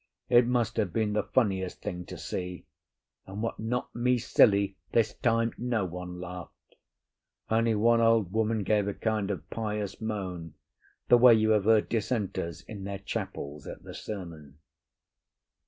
[0.29, 2.65] It must have been the funniest thing to see,
[3.27, 6.73] and what knocked me silly, this time no one laughed;
[7.51, 10.55] only one old woman gave a kind of pious moan,
[11.07, 14.57] the way you have heard Dissenters in their chapels at the sermon.